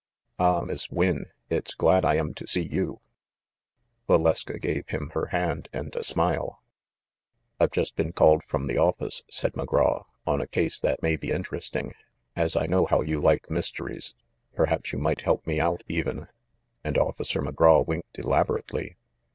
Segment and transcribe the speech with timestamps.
[0.39, 3.01] Ah, Miss Wynne, it's glad I am to see you!"
[4.09, 6.59] Valeska gave him her hand and a smile.
[7.59, 11.29] "I've just been called from the office," said McGraw, "on a case that may be
[11.29, 11.93] interesting,
[12.35, 14.15] as I know how you like mysteries.
[14.55, 16.27] Perhaps you might help me out, even."
[16.83, 18.97] And Officer McGraw winked elaborately.